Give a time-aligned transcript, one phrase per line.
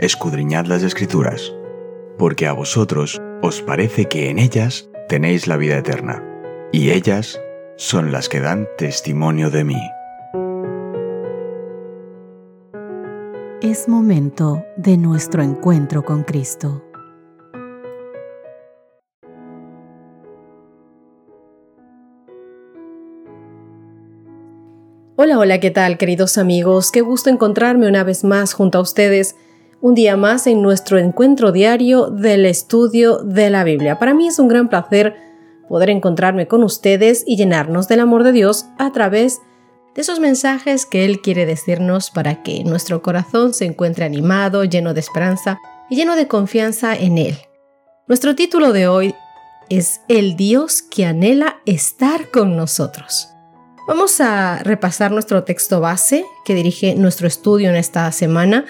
[0.00, 1.52] escudriñad las escrituras,
[2.16, 6.24] porque a vosotros os parece que en ellas tenéis la vida eterna,
[6.72, 7.38] y ellas
[7.76, 9.80] son las que dan testimonio de mí.
[13.60, 16.82] Es momento de nuestro encuentro con Cristo.
[25.16, 26.90] Hola, hola, ¿qué tal queridos amigos?
[26.90, 29.36] Qué gusto encontrarme una vez más junto a ustedes,
[29.82, 33.98] un día más en nuestro encuentro diario del estudio de la Biblia.
[33.98, 35.16] Para mí es un gran placer
[35.68, 39.40] poder encontrarme con ustedes y llenarnos del amor de Dios a través
[39.94, 44.92] de esos mensajes que Él quiere decirnos para que nuestro corazón se encuentre animado, lleno
[44.92, 45.58] de esperanza
[45.88, 47.38] y lleno de confianza en Él.
[48.06, 49.14] Nuestro título de hoy
[49.70, 53.28] es El Dios que anhela estar con nosotros.
[53.88, 58.66] Vamos a repasar nuestro texto base que dirige nuestro estudio en esta semana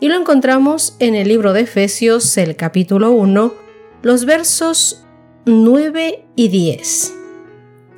[0.00, 3.54] y lo encontramos en el libro de Efesios, el capítulo 1,
[4.02, 5.04] los versos
[5.44, 7.14] 9 y 10.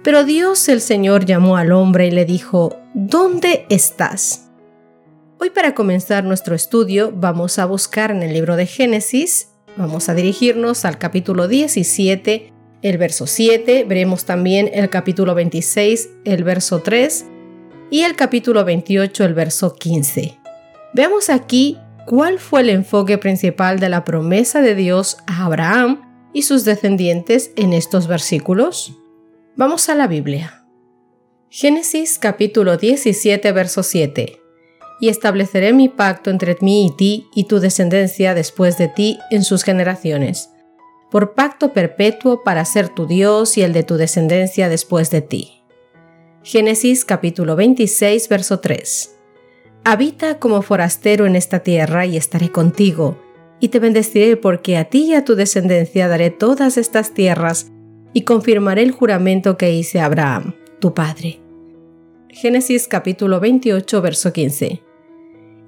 [0.02, 4.50] Pero Dios el Señor llamó al hombre y le dijo, ¿Dónde estás?
[5.38, 10.14] Hoy para comenzar nuestro estudio vamos a buscar en el libro de Génesis, vamos a
[10.14, 17.26] dirigirnos al capítulo 17 el verso 7, veremos también el capítulo 26, el verso 3
[17.90, 20.38] y el capítulo 28, el verso 15.
[20.92, 26.42] Veamos aquí cuál fue el enfoque principal de la promesa de Dios a Abraham y
[26.42, 28.98] sus descendientes en estos versículos.
[29.56, 30.64] Vamos a la Biblia.
[31.48, 34.38] Génesis capítulo 17, verso 7.
[35.00, 39.44] Y estableceré mi pacto entre mí y ti y tu descendencia después de ti en
[39.44, 40.52] sus generaciones
[41.12, 45.62] por pacto perpetuo para ser tu Dios y el de tu descendencia después de ti.
[46.42, 49.18] Génesis capítulo 26, verso 3.
[49.84, 53.18] Habita como forastero en esta tierra y estaré contigo,
[53.58, 57.72] y te bendeciré porque a ti y a tu descendencia daré todas estas tierras,
[58.12, 61.40] y confirmaré el juramento que hice a Abraham, tu padre.
[62.28, 64.80] Génesis capítulo 28, verso 15.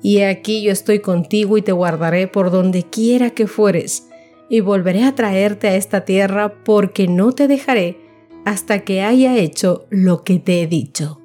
[0.00, 4.08] Y aquí yo estoy contigo y te guardaré por donde quiera que fueres,
[4.48, 7.98] y volveré a traerte a esta tierra porque no te dejaré
[8.44, 11.23] hasta que haya hecho lo que te he dicho.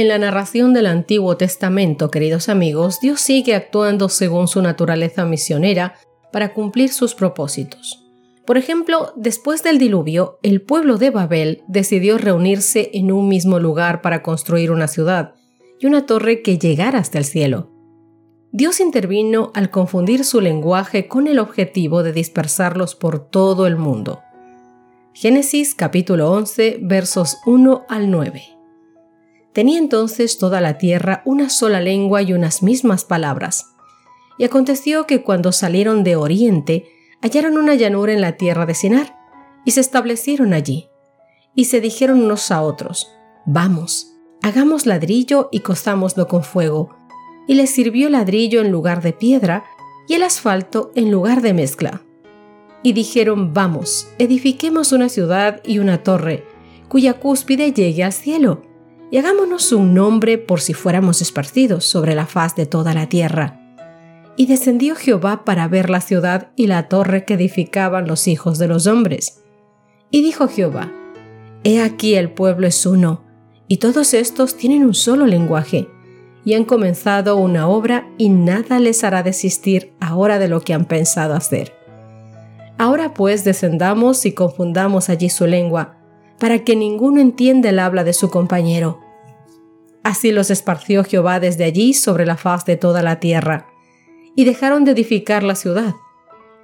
[0.00, 5.92] En la narración del Antiguo Testamento, queridos amigos, Dios sigue actuando según su naturaleza misionera
[6.32, 8.02] para cumplir sus propósitos.
[8.46, 14.00] Por ejemplo, después del diluvio, el pueblo de Babel decidió reunirse en un mismo lugar
[14.00, 15.34] para construir una ciudad
[15.78, 17.70] y una torre que llegara hasta el cielo.
[18.52, 24.20] Dios intervino al confundir su lenguaje con el objetivo de dispersarlos por todo el mundo.
[25.12, 28.59] Génesis capítulo 11 versos 1 al 9.
[29.52, 33.74] Tenía entonces toda la tierra una sola lengua y unas mismas palabras.
[34.38, 36.88] Y aconteció que cuando salieron de Oriente,
[37.20, 39.16] hallaron una llanura en la tierra de Sinar,
[39.64, 40.88] y se establecieron allí.
[41.54, 43.12] Y se dijeron unos a otros,
[43.44, 46.96] Vamos, hagamos ladrillo y cozámoslo con fuego,
[47.46, 49.64] y les sirvió ladrillo en lugar de piedra
[50.06, 52.02] y el asfalto en lugar de mezcla.
[52.82, 56.46] Y dijeron, vamos, edifiquemos una ciudad y una torre,
[56.88, 58.62] cuya cúspide llegue al cielo,
[59.10, 63.60] y hagámonos un nombre por si fuéramos esparcidos sobre la faz de toda la tierra.
[64.36, 68.68] Y descendió Jehová para ver la ciudad y la torre que edificaban los hijos de
[68.68, 69.42] los hombres.
[70.10, 70.92] Y dijo Jehová,
[71.64, 73.22] He aquí el pueblo es uno,
[73.68, 75.88] y todos estos tienen un solo lenguaje
[76.44, 80.86] y han comenzado una obra y nada les hará desistir ahora de lo que han
[80.86, 81.74] pensado hacer.
[82.78, 85.99] Ahora pues descendamos y confundamos allí su lengua,
[86.40, 88.98] para que ninguno entienda el habla de su compañero.
[90.02, 93.68] Así los esparció Jehová desde allí sobre la faz de toda la tierra,
[94.34, 95.94] y dejaron de edificar la ciudad.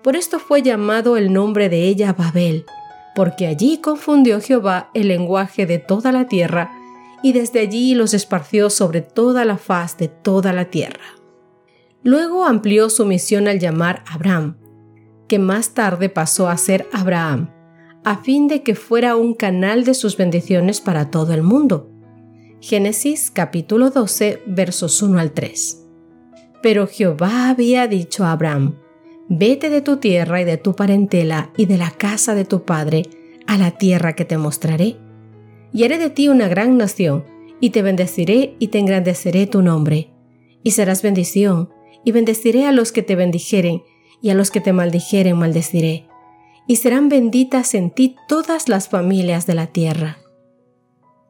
[0.03, 2.65] Por esto fue llamado el nombre de ella Babel,
[3.15, 6.71] porque allí confundió Jehová el lenguaje de toda la tierra,
[7.23, 11.05] y desde allí los esparció sobre toda la faz de toda la tierra.
[12.03, 14.57] Luego amplió su misión al llamar Abraham,
[15.29, 17.51] que más tarde pasó a ser Abraham,
[18.07, 21.91] a fin de que fuera un canal de sus bendiciones para todo el mundo.
[22.61, 25.85] Génesis capítulo 12 versos 1 al 3.
[26.63, 28.77] Pero Jehová había dicho a Abraham,
[29.29, 33.03] Vete de tu tierra y de tu parentela y de la casa de tu padre
[33.49, 34.99] a la tierra que te mostraré
[35.73, 37.25] y haré de ti una gran nación,
[37.59, 40.13] y te bendeciré y te engrandeceré tu nombre.
[40.63, 41.71] Y serás bendición,
[42.05, 43.83] y bendeciré a los que te bendijeren,
[44.23, 46.07] y a los que te maldijeren maldeciré.
[46.67, 50.19] Y serán benditas en ti todas las familias de la tierra.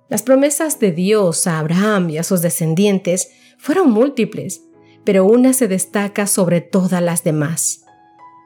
[0.08, 4.62] Las promesas de Dios a Abraham y a sus descendientes fueron múltiples,
[5.04, 7.84] pero una se destaca sobre todas las demás.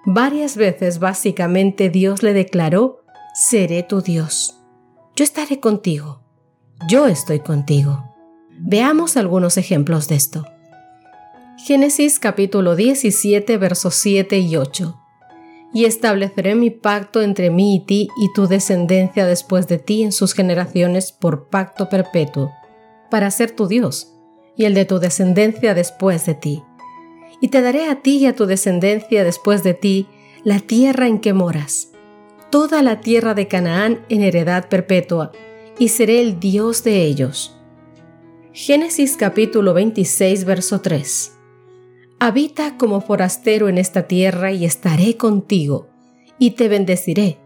[0.07, 3.05] Varias veces básicamente Dios le declaró,
[3.35, 4.59] seré tu Dios.
[5.15, 6.23] Yo estaré contigo.
[6.89, 8.05] Yo estoy contigo.
[8.59, 10.47] Veamos algunos ejemplos de esto.
[11.59, 15.00] Génesis capítulo 17 versos 7 y 8.
[15.73, 20.13] Y estableceré mi pacto entre mí y ti y tu descendencia después de ti en
[20.13, 22.53] sus generaciones por pacto perpetuo,
[23.11, 24.15] para ser tu Dios,
[24.57, 26.63] y el de tu descendencia después de ti
[27.41, 30.07] y te daré a ti y a tu descendencia después de ti
[30.45, 31.89] la tierra en que moras,
[32.51, 35.33] toda la tierra de Canaán en heredad perpetua,
[35.79, 37.57] y seré el Dios de ellos.
[38.53, 41.40] Génesis capítulo 26, verso 3.
[42.23, 45.89] Habita como forastero en esta tierra y estaré contigo,
[46.39, 47.39] y te bendeciré,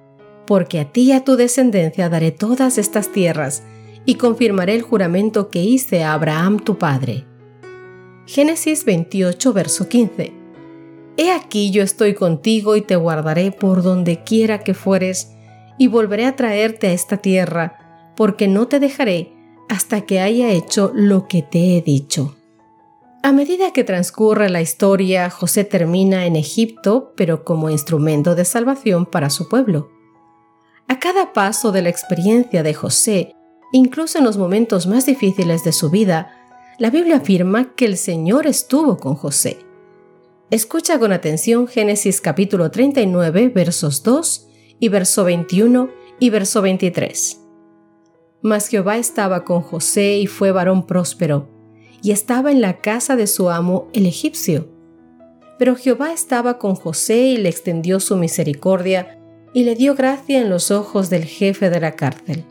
[0.49, 3.63] porque a ti y a tu descendencia daré todas estas tierras,
[4.05, 7.25] y confirmaré el juramento que hice a Abraham tu padre.
[8.27, 10.33] Génesis 28, verso 15.
[11.19, 15.31] He aquí yo estoy contigo y te guardaré por donde quiera que fueres,
[15.79, 19.31] y volveré a traerte a esta tierra, porque no te dejaré
[19.69, 22.35] hasta que haya hecho lo que te he dicho.
[23.25, 29.07] A medida que transcurre la historia, José termina en Egipto, pero como instrumento de salvación
[29.07, 29.89] para su pueblo.
[30.89, 33.35] A cada paso de la experiencia de José,
[33.73, 36.37] incluso en los momentos más difíciles de su vida,
[36.79, 39.57] la Biblia afirma que el Señor estuvo con José.
[40.51, 44.49] Escucha con atención Génesis capítulo 39 versos 2
[44.81, 45.89] y verso 21
[46.21, 47.41] y verso 23.
[48.43, 51.54] Mas Jehová estaba con José y fue varón próspero,
[52.05, 54.69] y estaba en la casa de su amo el egipcio.
[55.59, 59.19] Pero Jehová estaba con José y le extendió su misericordia
[59.55, 62.45] y le dio gracia en los ojos del jefe de la cárcel.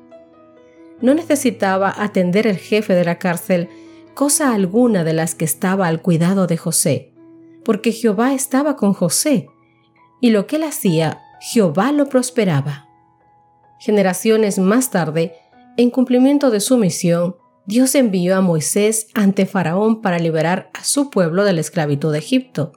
[1.01, 3.69] No necesitaba atender el jefe de la cárcel
[4.15, 7.13] cosa alguna de las que estaba al cuidado de José,
[7.63, 9.49] porque Jehová estaba con José,
[10.19, 12.87] y lo que él hacía, Jehová lo prosperaba.
[13.79, 15.35] Generaciones más tarde,
[15.77, 21.09] en cumplimiento de su misión, Dios envió a Moisés ante Faraón para liberar a su
[21.09, 22.73] pueblo de la esclavitud de Egipto.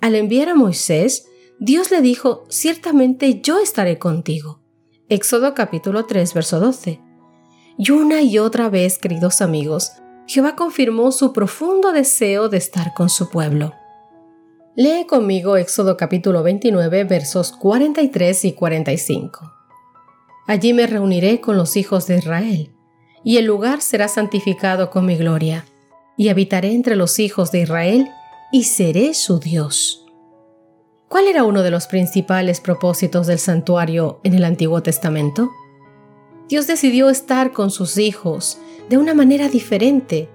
[0.00, 1.26] Al enviar a Moisés,
[1.58, 4.60] Dios le dijo, ciertamente yo estaré contigo.
[5.08, 7.00] Éxodo capítulo 3, verso 12.
[7.78, 9.92] Y una y otra vez, queridos amigos,
[10.26, 13.72] Jehová confirmó su profundo deseo de estar con su pueblo.
[14.76, 19.52] Lee conmigo Éxodo capítulo 29 versos 43 y 45.
[20.46, 22.74] Allí me reuniré con los hijos de Israel,
[23.28, 25.66] y el lugar será santificado con mi gloria,
[26.16, 28.08] y habitaré entre los hijos de Israel,
[28.50, 30.06] y seré su Dios.
[31.08, 35.50] ¿Cuál era uno de los principales propósitos del santuario en el Antiguo Testamento?
[36.48, 40.30] Dios decidió estar con sus hijos de una manera diferente.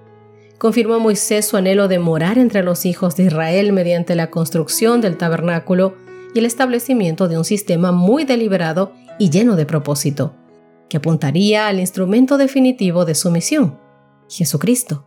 [0.58, 5.16] Confirmó Moisés su anhelo de morar entre los hijos de Israel mediante la construcción del
[5.16, 5.96] tabernáculo
[6.32, 10.36] y el establecimiento de un sistema muy deliberado y lleno de propósito,
[10.88, 13.78] que apuntaría al instrumento definitivo de su misión,
[14.28, 15.06] Jesucristo.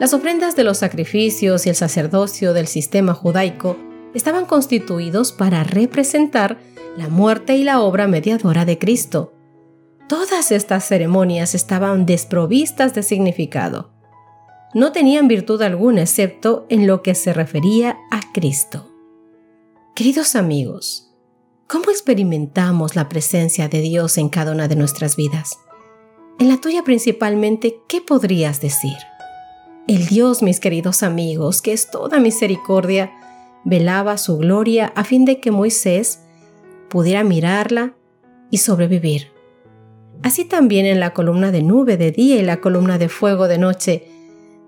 [0.00, 3.76] Las ofrendas de los sacrificios y el sacerdocio del sistema judaico
[4.14, 6.58] estaban constituidos para representar
[6.96, 9.34] la muerte y la obra mediadora de Cristo,
[10.06, 13.90] Todas estas ceremonias estaban desprovistas de significado.
[14.74, 18.90] No tenían virtud alguna excepto en lo que se refería a Cristo.
[19.94, 21.13] Queridos amigos,
[21.66, 25.58] ¿cómo experimentamos la presencia de Dios en cada una de nuestras vidas?
[26.38, 28.96] En la tuya principalmente, ¿qué podrías decir?
[29.86, 33.12] El Dios, mis queridos amigos, que es toda misericordia,
[33.64, 36.20] velaba su gloria a fin de que Moisés
[36.88, 37.94] pudiera mirarla
[38.50, 39.32] y sobrevivir.
[40.22, 43.58] Así también en la columna de nube de día y la columna de fuego de
[43.58, 44.08] noche,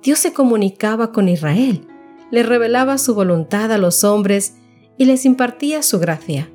[0.02, 1.86] Dios se comunicaba con Israel,
[2.30, 4.54] le revelaba su voluntad a los hombres
[4.98, 6.50] y les impartía su gracia.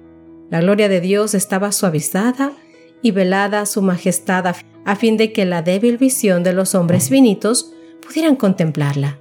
[0.51, 2.51] La gloria de Dios estaba suavizada
[3.01, 4.53] y velada su majestad
[4.86, 7.72] a fin de que la débil visión de los hombres finitos
[8.05, 9.17] pudieran contemplarla.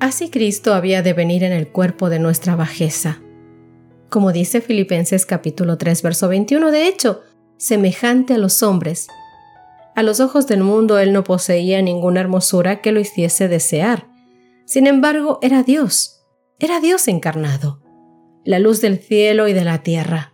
[0.00, 3.22] Así Cristo había de venir en el cuerpo de nuestra bajeza.
[4.10, 7.22] Como dice Filipenses capítulo 3 verso 21, de hecho,
[7.56, 9.08] semejante a los hombres.
[9.96, 14.08] A los ojos del mundo él no poseía ninguna hermosura que lo hiciese desear.
[14.66, 16.20] Sin embargo, era Dios,
[16.58, 17.80] era Dios encarnado,
[18.48, 20.32] la luz del cielo y de la tierra.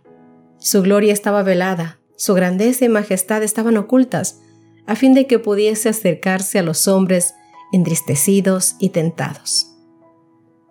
[0.57, 4.39] Su gloria estaba velada, su grandeza y majestad estaban ocultas,
[4.87, 7.33] a fin de que pudiese acercarse a los hombres
[7.73, 9.75] entristecidos y tentados.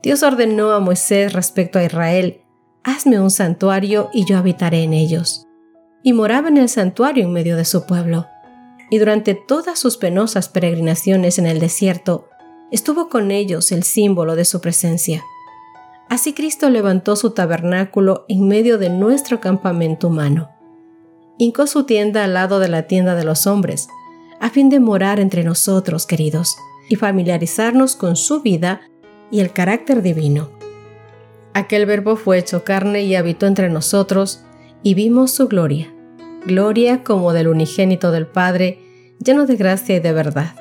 [0.02, 2.40] Dios ordenó a Moisés respecto a Israel,
[2.82, 5.46] Hazme un santuario y yo habitaré en ellos
[6.02, 8.26] y moraba en el santuario en medio de su pueblo.
[8.88, 12.26] Y durante todas sus penosas peregrinaciones en el desierto,
[12.70, 15.22] estuvo con ellos el símbolo de su presencia.
[16.14, 20.48] Así Cristo levantó su tabernáculo en medio de nuestro campamento humano.
[21.38, 23.88] Hincó su tienda al lado de la tienda de los hombres,
[24.38, 26.56] a fin de morar entre nosotros, queridos,
[26.88, 28.82] y familiarizarnos con su vida
[29.32, 30.50] y el carácter divino.
[31.52, 34.44] Aquel verbo fue hecho carne y habitó entre nosotros,
[34.84, 35.92] y vimos su gloria,
[36.46, 38.78] gloria como del unigénito del Padre,
[39.18, 40.54] lleno de gracia y de verdad.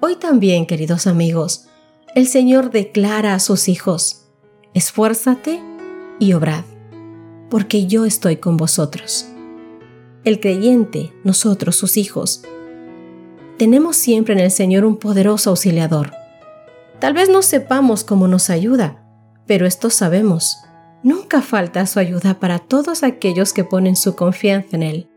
[0.00, 1.68] Hoy también, queridos amigos,
[2.16, 4.21] el Señor declara a sus hijos,
[4.74, 5.62] esfuérzate
[6.18, 6.64] y obrad,
[7.50, 9.26] porque yo estoy con vosotros.
[10.24, 12.42] El creyente, nosotros, sus hijos,
[13.58, 16.12] tenemos siempre en el Señor un poderoso auxiliador.
[17.00, 19.04] Tal vez no sepamos cómo nos ayuda,
[19.46, 20.58] pero esto sabemos.
[21.02, 25.10] Nunca falta su ayuda para todos aquellos que ponen su confianza en Él.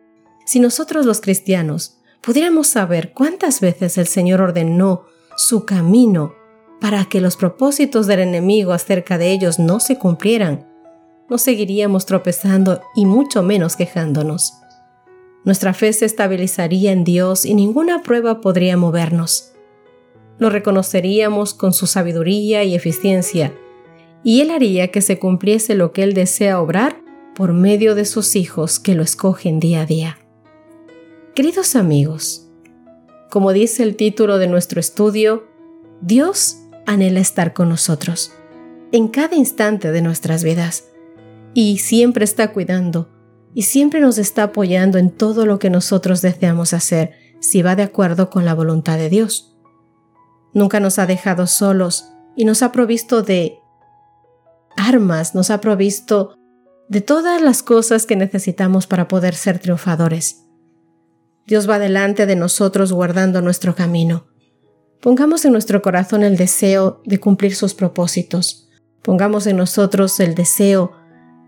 [0.45, 5.05] Si nosotros los cristianos pudiéramos saber cuántas veces el Señor ordenó
[5.38, 6.33] su camino
[6.85, 10.67] para que los propósitos del enemigo acerca de ellos no se cumplieran,
[11.27, 14.53] no seguiríamos tropezando y mucho menos quejándonos.
[15.45, 19.53] Nuestra fe se estabilizaría en Dios y ninguna prueba podría movernos.
[20.37, 23.51] Lo reconoceríamos con su sabiduría y eficiencia,
[24.23, 27.01] y Él haría que se cumpliese lo que Él desea obrar
[27.33, 30.19] por medio de sus hijos que lo escogen día a día.
[31.33, 32.47] Queridos amigos,
[33.31, 35.47] como dice el título de nuestro estudio,
[36.01, 38.33] Dios anhela estar con nosotros
[38.91, 40.85] en cada instante de nuestras vidas
[41.53, 43.09] y siempre está cuidando
[43.53, 47.83] y siempre nos está apoyando en todo lo que nosotros deseamos hacer si va de
[47.83, 49.55] acuerdo con la voluntad de Dios.
[50.53, 53.59] Nunca nos ha dejado solos y nos ha provisto de
[54.77, 56.37] armas, nos ha provisto
[56.87, 60.43] de todas las cosas que necesitamos para poder ser triunfadores.
[61.47, 64.27] Dios va delante de nosotros guardando nuestro camino.
[65.05, 68.67] Pongamos en nuestro corazón el deseo de cumplir sus propósitos.
[69.03, 70.93] Pongamos en nosotros el deseo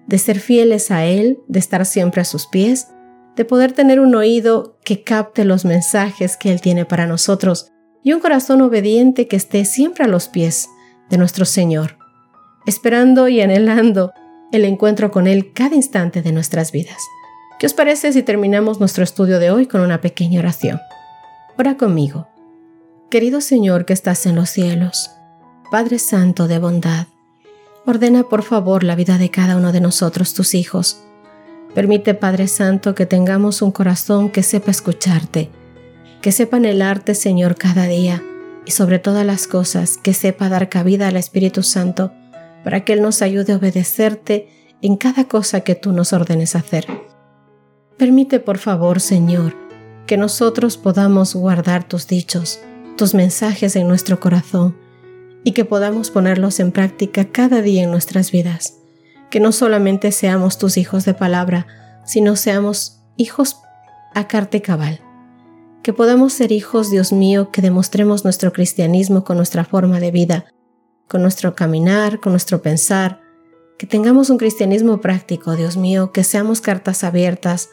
[0.06, 2.90] de ser fieles a Él, de estar siempre a sus pies,
[3.36, 7.72] de poder tener un oído que capte los mensajes que Él tiene para nosotros
[8.04, 10.70] y un corazón obediente que esté siempre a los pies
[11.10, 11.98] de nuestro Señor,
[12.68, 14.12] esperando y anhelando
[14.52, 17.02] el encuentro con Él cada instante de nuestras vidas.
[17.58, 20.80] ¿Qué os parece si terminamos nuestro estudio de hoy con una pequeña oración?
[21.58, 22.28] Ora conmigo.
[23.10, 25.12] Querido Señor que estás en los cielos,
[25.72, 27.08] Padre Santo de bondad,
[27.86, 31.00] Ordena por favor la vida de cada uno de nosotros, tus hijos.
[31.74, 35.50] Permite, Padre Santo, que tengamos un corazón que sepa escucharte,
[36.22, 38.22] que sepa anhelarte, Señor, cada día
[38.66, 42.12] y sobre todas las cosas, que sepa dar cabida al Espíritu Santo
[42.66, 44.50] para que Él nos ayude a obedecerte
[44.82, 46.86] en cada cosa que tú nos ordenes hacer.
[47.98, 49.56] Permite, por favor, Señor,
[50.08, 52.60] que nosotros podamos guardar tus dichos,
[52.98, 54.76] tus mensajes en nuestro corazón,
[55.44, 58.80] y que podamos ponerlos en práctica cada día en nuestras vidas.
[59.30, 61.68] Que no solamente seamos tus hijos de palabra,
[62.06, 63.58] sino seamos hijos
[64.14, 65.00] a carte cabal.
[65.84, 70.46] Que podamos ser hijos, Dios mío, que demostremos nuestro cristianismo con nuestra forma de vida,
[71.08, 73.22] con nuestro caminar, con nuestro pensar,
[73.78, 77.70] que tengamos un cristianismo práctico, Dios mío, que seamos cartas abiertas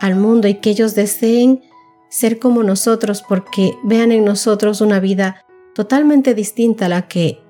[0.00, 1.62] al mundo y que ellos deseen
[2.08, 5.44] ser como nosotros porque vean en nosotros una vida
[5.74, 7.40] totalmente distinta a la que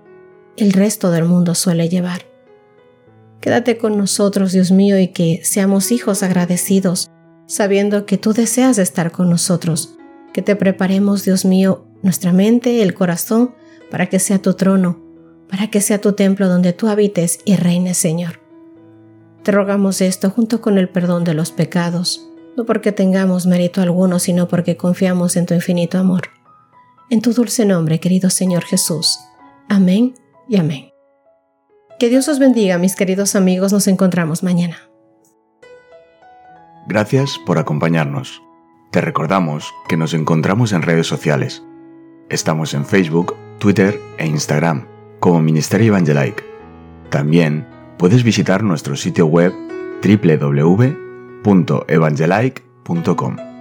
[0.57, 2.23] el resto del mundo suele llevar.
[3.41, 7.11] Quédate con nosotros, Dios mío, y que seamos hijos agradecidos,
[7.47, 9.97] sabiendo que tú deseas estar con nosotros,
[10.33, 13.55] que te preparemos, Dios mío, nuestra mente, el corazón,
[13.91, 15.03] para que sea tu trono,
[15.49, 18.41] para que sea tu templo donde tú habites y reines, Señor.
[19.43, 24.19] Te rogamos esto junto con el perdón de los pecados, no porque tengamos mérito alguno,
[24.19, 26.31] sino porque confiamos en tu infinito amor
[27.11, 29.21] en tu dulce nombre, querido Señor Jesús.
[29.69, 30.15] Amén
[30.49, 30.91] y amén.
[31.99, 33.73] Que Dios os bendiga, mis queridos amigos.
[33.73, 34.77] Nos encontramos mañana.
[36.89, 38.43] Gracias por acompañarnos.
[38.91, 41.63] Te recordamos que nos encontramos en redes sociales.
[42.31, 44.87] Estamos en Facebook, Twitter e Instagram
[45.21, 46.45] como Ministerio Evangelike.
[47.11, 47.67] También
[47.99, 49.53] puedes visitar nuestro sitio web
[51.45, 53.54] www.evangelike.com.